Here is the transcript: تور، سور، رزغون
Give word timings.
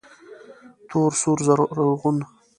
تور، 0.89 1.11
سور، 1.21 1.37
رزغون 1.71 2.17